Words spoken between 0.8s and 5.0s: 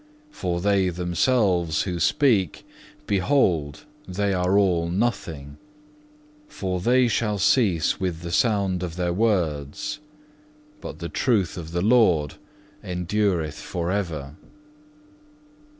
themselves who speak, behold, they are all